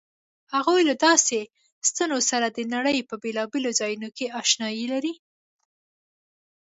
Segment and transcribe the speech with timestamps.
[0.53, 1.39] هغوی له داسې
[1.89, 5.13] ستنو سره د نړۍ په بېلابېلو ځایونو کې آشنايي لري.